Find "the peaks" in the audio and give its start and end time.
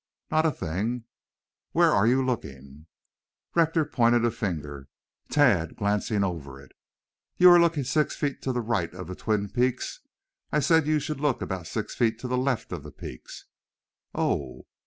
12.81-13.45